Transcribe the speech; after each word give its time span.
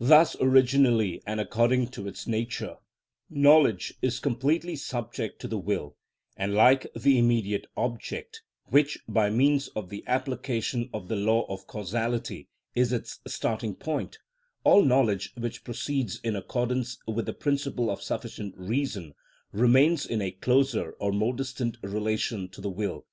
Thus 0.00 0.36
originally 0.38 1.22
and 1.26 1.40
according 1.40 1.86
to 1.92 2.06
its 2.06 2.26
nature, 2.26 2.76
knowledge 3.30 3.94
is 4.02 4.20
completely 4.20 4.76
subject 4.76 5.40
to 5.40 5.48
the 5.48 5.56
will, 5.56 5.96
and, 6.36 6.52
like 6.52 6.86
the 6.94 7.18
immediate 7.18 7.66
object, 7.74 8.42
which, 8.66 8.98
by 9.08 9.30
means 9.30 9.68
of 9.68 9.88
the 9.88 10.04
application 10.06 10.90
of 10.92 11.08
the 11.08 11.16
law 11.16 11.46
of 11.48 11.66
causality, 11.66 12.48
is 12.74 12.92
its 12.92 13.20
starting 13.26 13.74
point, 13.74 14.18
all 14.62 14.84
knowledge 14.84 15.32
which 15.38 15.64
proceeds 15.64 16.20
in 16.22 16.36
accordance 16.36 16.98
with 17.06 17.24
the 17.24 17.32
principle 17.32 17.88
of 17.90 18.02
sufficient 18.02 18.54
reason 18.58 19.14
remains 19.52 20.04
in 20.04 20.20
a 20.20 20.32
closer 20.32 20.90
or 21.00 21.12
more 21.12 21.32
distant 21.32 21.78
relation 21.82 22.46
to 22.50 22.60
the 22.60 22.68
will. 22.68 23.06